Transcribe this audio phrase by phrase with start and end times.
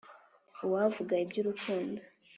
[0.65, 1.99] Uwavuga iby'urukundo